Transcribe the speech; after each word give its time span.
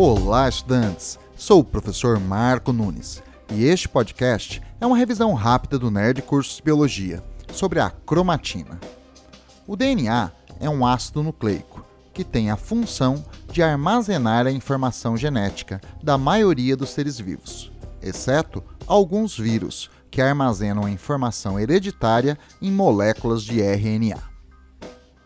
Olá, 0.00 0.48
estudantes! 0.48 1.18
Sou 1.36 1.58
o 1.58 1.64
professor 1.64 2.20
Marco 2.20 2.72
Nunes 2.72 3.20
e 3.52 3.64
este 3.64 3.88
podcast 3.88 4.62
é 4.80 4.86
uma 4.86 4.96
revisão 4.96 5.34
rápida 5.34 5.76
do 5.76 5.90
Nerd 5.90 6.22
Cursos 6.22 6.60
Biologia 6.60 7.20
sobre 7.52 7.80
a 7.80 7.90
cromatina. 7.90 8.78
O 9.66 9.74
DNA 9.74 10.30
é 10.60 10.70
um 10.70 10.86
ácido 10.86 11.20
nucleico 11.24 11.84
que 12.14 12.22
tem 12.22 12.48
a 12.48 12.56
função 12.56 13.24
de 13.50 13.60
armazenar 13.60 14.46
a 14.46 14.52
informação 14.52 15.16
genética 15.16 15.80
da 16.00 16.16
maioria 16.16 16.76
dos 16.76 16.90
seres 16.90 17.18
vivos, 17.18 17.72
exceto 18.00 18.62
alguns 18.86 19.36
vírus 19.36 19.90
que 20.12 20.22
armazenam 20.22 20.84
a 20.84 20.90
informação 20.92 21.58
hereditária 21.58 22.38
em 22.62 22.70
moléculas 22.70 23.42
de 23.42 23.60
RNA. 23.60 24.22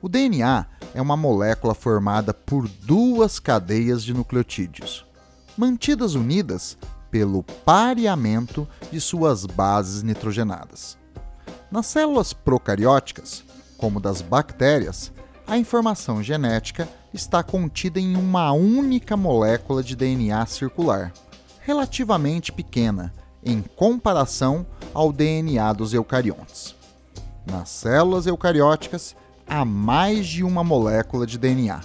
O 0.00 0.08
DNA 0.08 0.66
é 0.94 1.02
uma 1.02 1.16
molécula 1.16 1.74
formada 1.74 2.32
por 2.32 2.68
duas 2.68 3.40
cadeias 3.40 4.02
de 4.04 4.14
nucleotídeos, 4.14 5.04
mantidas 5.58 6.14
unidas 6.14 6.78
pelo 7.10 7.42
pareamento 7.42 8.66
de 8.90 9.00
suas 9.00 9.44
bases 9.44 10.02
nitrogenadas. 10.02 10.96
Nas 11.70 11.86
células 11.86 12.32
procarióticas, 12.32 13.44
como 13.76 14.00
das 14.00 14.22
bactérias, 14.22 15.12
a 15.46 15.58
informação 15.58 16.22
genética 16.22 16.88
está 17.12 17.42
contida 17.42 18.00
em 18.00 18.16
uma 18.16 18.52
única 18.52 19.16
molécula 19.16 19.82
de 19.82 19.94
DNA 19.94 20.46
circular, 20.46 21.12
relativamente 21.60 22.52
pequena 22.52 23.12
em 23.44 23.60
comparação 23.60 24.64
ao 24.94 25.12
DNA 25.12 25.72
dos 25.72 25.92
eucariontes. 25.92 26.74
Nas 27.46 27.68
células 27.68 28.26
eucarióticas, 28.26 29.14
há 29.46 29.64
mais 29.64 30.26
de 30.26 30.42
uma 30.42 30.64
molécula 30.64 31.26
de 31.26 31.38
DNA. 31.38 31.80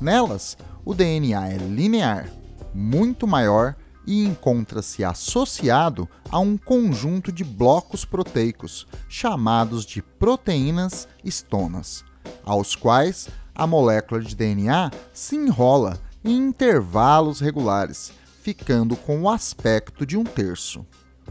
Nelas, 0.00 0.56
o 0.84 0.94
DNA 0.94 1.48
é 1.48 1.56
linear, 1.56 2.30
muito 2.72 3.26
maior 3.26 3.74
e 4.06 4.24
encontra-se 4.24 5.04
associado 5.04 6.08
a 6.30 6.38
um 6.38 6.56
conjunto 6.56 7.30
de 7.30 7.44
blocos 7.44 8.04
proteicos, 8.04 8.86
chamados 9.08 9.84
de 9.84 10.00
proteínas 10.00 11.06
estonas, 11.22 12.04
aos 12.44 12.74
quais 12.74 13.28
a 13.54 13.66
molécula 13.66 14.20
de 14.20 14.34
DNA 14.34 14.90
se 15.12 15.36
enrola 15.36 16.00
em 16.24 16.36
intervalos 16.36 17.40
regulares, 17.40 18.12
ficando 18.40 18.96
com 18.96 19.22
o 19.22 19.28
aspecto 19.28 20.06
de 20.06 20.16
um 20.16 20.24
terço. 20.24 20.86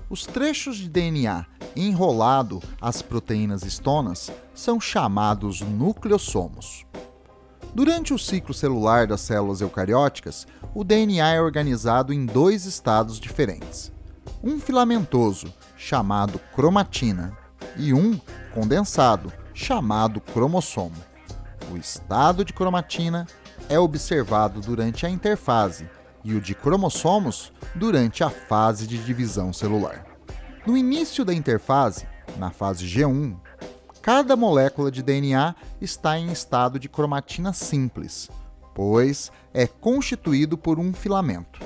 Os 0.10 0.26
trechos 0.26 0.78
de 0.78 0.88
DNA 0.88 1.46
enrolado 1.78 2.62
às 2.82 3.02
proteínas 3.02 3.64
estonas 3.64 4.32
são 4.54 4.80
chamados 4.80 5.62
nucleossomos. 5.62 6.86
Durante 7.74 8.14
o 8.14 8.18
ciclo 8.18 8.54
celular 8.54 9.06
das 9.06 9.22
células 9.22 9.62
eucarióticas, 9.62 10.48
o 10.74 10.84
DNA 10.84 11.34
é 11.34 11.42
organizado 11.42 12.12
em 12.12 12.26
dois 12.26 12.66
estados 12.66 13.20
diferentes: 13.20 13.92
um 14.44 14.60
filamentoso, 14.60 15.54
chamado 15.78 16.40
cromatina, 16.56 17.38
e 17.76 17.94
um 17.94 18.20
condensado, 18.54 19.32
chamado 19.54 20.20
cromossomo. 20.20 20.96
O 21.72 21.78
estado 21.78 22.44
de 22.44 22.54
cromatina 22.54 23.28
é 23.70 23.78
observado 23.78 24.62
durante 24.62 25.06
a 25.06 25.10
interfase 25.10 25.88
e 26.24 26.34
o 26.34 26.42
de 26.42 26.56
cromossomos 26.56 27.54
durante 27.76 28.24
a 28.24 28.30
fase 28.30 28.88
de 28.88 28.98
divisão 28.98 29.54
celular. 29.54 30.07
No 30.68 30.76
início 30.76 31.24
da 31.24 31.34
interfase, 31.34 32.06
na 32.38 32.52
fase 32.52 32.86
G1, 32.86 33.38
cada 34.02 34.36
molécula 34.36 34.92
de 34.92 35.02
DNA 35.02 35.56
está 35.80 36.20
em 36.20 36.30
estado 36.30 36.78
de 36.78 36.90
cromatina 36.90 37.54
simples, 37.54 38.30
pois 38.76 39.32
é 39.54 39.66
constituído 39.66 40.58
por 40.58 40.78
um 40.78 40.92
filamento. 40.92 41.62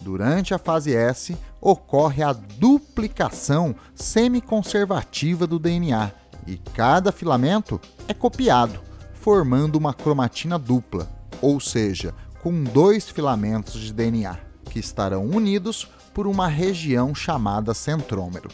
Durante 0.00 0.54
a 0.54 0.58
fase 0.58 0.94
S, 0.94 1.36
ocorre 1.60 2.22
a 2.22 2.32
duplicação 2.32 3.74
semiconservativa 3.92 5.44
do 5.44 5.58
DNA 5.58 6.12
e 6.46 6.58
cada 6.58 7.10
filamento 7.10 7.80
é 8.06 8.14
copiado, 8.14 8.80
formando 9.14 9.74
uma 9.74 9.92
cromatina 9.92 10.56
dupla, 10.56 11.10
ou 11.42 11.58
seja, 11.58 12.14
com 12.40 12.62
dois 12.62 13.08
filamentos 13.10 13.80
de 13.80 13.92
DNA, 13.92 14.38
que 14.70 14.78
estarão 14.78 15.26
unidos 15.26 15.90
por 16.18 16.26
uma 16.26 16.48
região 16.48 17.14
chamada 17.14 17.72
centrômero. 17.72 18.50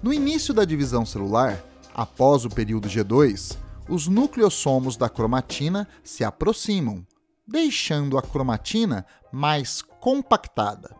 No 0.00 0.12
início 0.12 0.54
da 0.54 0.64
divisão 0.64 1.04
celular, 1.04 1.60
após 1.92 2.44
o 2.44 2.48
período 2.48 2.88
G2, 2.88 3.56
os 3.88 4.06
nucleossomos 4.06 4.96
da 4.96 5.08
cromatina 5.08 5.88
se 6.04 6.22
aproximam, 6.22 7.04
deixando 7.44 8.16
a 8.16 8.22
cromatina 8.22 9.04
mais 9.32 9.82
compactada. 9.82 10.94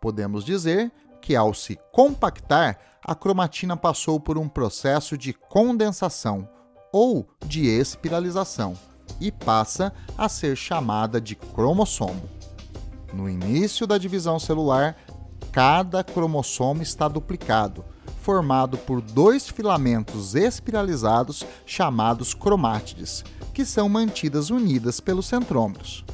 Podemos 0.00 0.44
dizer 0.44 0.90
que, 1.22 1.36
ao 1.36 1.54
se 1.54 1.78
compactar, 1.92 2.76
a 3.04 3.14
cromatina 3.14 3.76
passou 3.76 4.18
por 4.18 4.36
um 4.36 4.48
processo 4.48 5.16
de 5.16 5.32
condensação 5.32 6.48
ou 6.92 7.28
de 7.46 7.68
espiralização 7.68 8.76
e 9.20 9.30
passa 9.30 9.92
a 10.18 10.28
ser 10.28 10.56
chamada 10.56 11.20
de 11.20 11.36
cromossomo. 11.36 12.28
No 13.12 13.30
início 13.30 13.86
da 13.86 13.96
divisão 13.96 14.40
celular, 14.40 14.96
cada 15.54 16.02
cromossomo 16.02 16.82
está 16.82 17.06
duplicado, 17.06 17.84
formado 18.22 18.76
por 18.76 19.00
dois 19.00 19.48
filamentos 19.48 20.34
espiralizados 20.34 21.46
chamados 21.64 22.34
cromátides, 22.34 23.22
que 23.52 23.64
são 23.64 23.88
mantidas 23.88 24.50
unidas 24.50 24.98
pelos 24.98 25.26
centrômeros. 25.26 26.04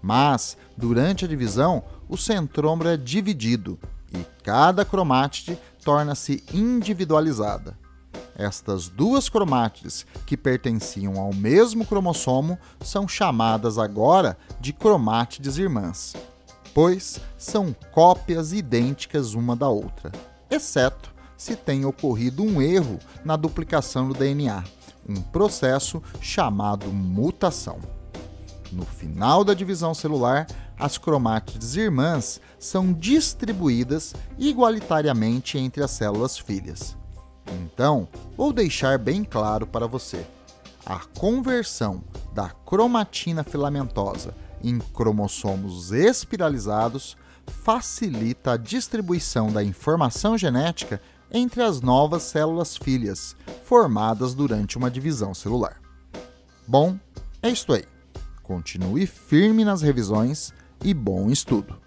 Mas, 0.00 0.56
durante 0.76 1.24
a 1.24 1.28
divisão, 1.28 1.82
o 2.08 2.16
centrômero 2.16 2.88
é 2.88 2.96
dividido 2.96 3.80
e 4.12 4.24
cada 4.44 4.84
cromátide 4.84 5.58
torna-se 5.84 6.44
individualizada. 6.54 7.76
Estas 8.36 8.88
duas 8.88 9.28
cromátides, 9.28 10.06
que 10.24 10.36
pertenciam 10.36 11.18
ao 11.18 11.34
mesmo 11.34 11.84
cromossomo, 11.84 12.56
são 12.80 13.08
chamadas 13.08 13.76
agora 13.76 14.38
de 14.60 14.72
cromátides 14.72 15.58
irmãs, 15.58 16.14
pois 16.74 17.20
são 17.38 17.74
cópias 17.92 18.52
idênticas 18.52 19.32
uma 19.32 19.54
da 19.54 19.68
outra, 19.68 20.10
exceto 20.50 21.14
se 21.36 21.56
tenha 21.56 21.88
ocorrido 21.88 22.42
um 22.42 22.60
erro 22.60 22.98
na 23.24 23.36
duplicação 23.36 24.08
do 24.08 24.14
DNA, 24.14 24.64
um 25.08 25.20
processo 25.20 26.02
chamado 26.20 26.86
mutação. 26.86 27.78
No 28.72 28.84
final 28.84 29.44
da 29.44 29.54
divisão 29.54 29.94
celular, 29.94 30.46
as 30.78 30.98
cromátides 30.98 31.76
irmãs 31.76 32.40
são 32.58 32.92
distribuídas 32.92 34.14
igualitariamente 34.38 35.58
entre 35.58 35.82
as 35.82 35.92
células 35.92 36.36
filhas. 36.38 36.96
Então, 37.52 38.08
vou 38.36 38.52
deixar 38.52 38.98
bem 38.98 39.22
claro 39.22 39.66
para 39.66 39.86
você: 39.86 40.26
a 40.84 41.00
conversão 41.18 42.02
da 42.32 42.48
cromatina 42.48 43.44
filamentosa 43.44 44.34
em 44.68 44.78
cromossomos 44.78 45.92
espiralizados 45.92 47.16
facilita 47.46 48.52
a 48.52 48.56
distribuição 48.56 49.52
da 49.52 49.62
informação 49.62 50.36
genética 50.38 51.00
entre 51.30 51.62
as 51.62 51.80
novas 51.80 52.22
células 52.22 52.76
filhas 52.76 53.36
formadas 53.64 54.34
durante 54.34 54.78
uma 54.78 54.90
divisão 54.90 55.34
celular. 55.34 55.80
Bom, 56.66 56.98
é 57.42 57.50
isto 57.50 57.72
aí. 57.72 57.84
Continue 58.42 59.06
firme 59.06 59.64
nas 59.64 59.82
revisões 59.82 60.52
e 60.82 60.94
bom 60.94 61.30
estudo! 61.30 61.83